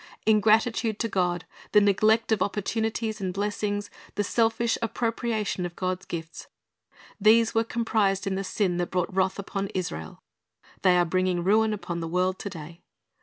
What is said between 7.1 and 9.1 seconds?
these were comprised in the sin that